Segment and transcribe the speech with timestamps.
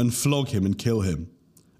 [0.00, 1.30] and flog him and kill him,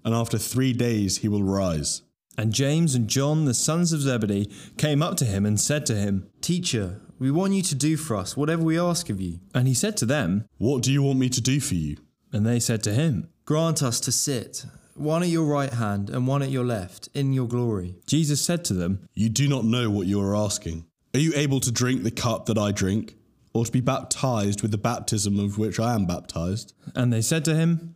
[0.05, 2.03] and after three days he will rise.
[2.37, 5.95] And James and John, the sons of Zebedee, came up to him and said to
[5.95, 9.39] him, Teacher, we want you to do for us whatever we ask of you.
[9.53, 11.97] And he said to them, What do you want me to do for you?
[12.31, 14.65] And they said to him, Grant us to sit,
[14.95, 17.95] one at your right hand and one at your left, in your glory.
[18.07, 20.85] Jesus said to them, You do not know what you are asking.
[21.13, 23.15] Are you able to drink the cup that I drink,
[23.53, 26.73] or to be baptized with the baptism of which I am baptized?
[26.95, 27.95] And they said to him,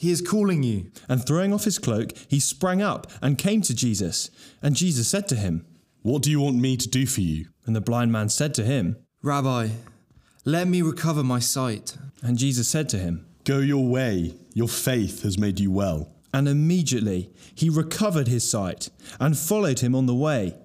[0.00, 0.90] He is calling you.
[1.10, 4.30] And throwing off his cloak, he sprang up and came to Jesus.
[4.62, 5.66] And Jesus said to him,
[6.00, 7.48] What do you want me to do for you?
[7.66, 9.68] And the blind man said to him, Rabbi,
[10.46, 11.98] let me recover my sight.
[12.22, 16.10] And Jesus said to him, Go your way, your faith has made you well.
[16.32, 18.88] And immediately he recovered his sight
[19.20, 20.56] and followed him on the way.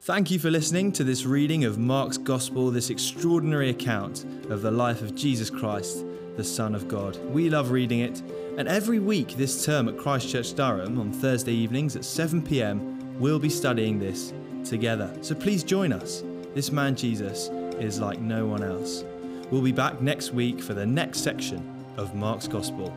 [0.00, 4.70] Thank you for listening to this reading of Mark's Gospel, this extraordinary account of the
[4.70, 7.16] life of Jesus Christ, the Son of God.
[7.32, 8.20] We love reading it,
[8.56, 13.38] and every week this term at Christchurch Durham on Thursday evenings at 7 pm, we'll
[13.38, 14.32] be studying this
[14.64, 15.12] together.
[15.22, 16.22] So please join us.
[16.54, 17.48] This man Jesus
[17.80, 19.04] is like no one else.
[19.50, 22.94] We'll be back next week for the next section of Mark's Gospel.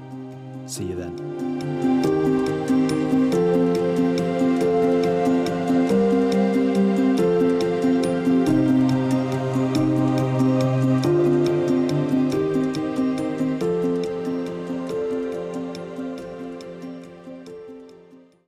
[0.66, 2.03] See you then.